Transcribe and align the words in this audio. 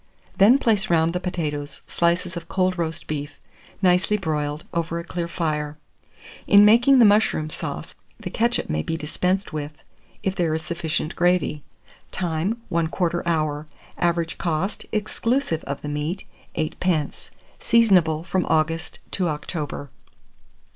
Then 0.35 0.57
place 0.57 0.89
round 0.89 1.13
the 1.13 1.19
potatoes 1.19 1.83
slices 1.85 2.35
of 2.35 2.49
cold 2.49 2.75
roast 2.79 3.05
beef, 3.05 3.39
nicely 3.83 4.17
broiled, 4.17 4.65
over 4.73 4.97
a 4.97 5.03
clear 5.03 5.27
fire. 5.27 5.77
In 6.47 6.65
making 6.65 6.97
the 6.97 7.05
mushroom 7.05 7.51
sauce, 7.51 7.93
the 8.19 8.31
ketchup 8.31 8.67
may 8.67 8.81
be 8.81 8.97
dispensed 8.97 9.53
with, 9.53 9.73
if 10.23 10.35
there 10.35 10.55
is 10.55 10.63
sufficient 10.63 11.15
gravy. 11.15 11.61
Time. 12.11 12.59
1/4 12.71 13.21
hour. 13.27 13.67
Average 13.99 14.39
cost, 14.39 14.87
exclusive 14.91 15.63
of 15.65 15.81
the 15.83 15.87
meat, 15.87 16.25
8d. 16.55 17.29
Seasonable 17.59 18.23
from 18.23 18.47
August 18.47 18.97
to 19.11 19.29
October. 19.29 19.91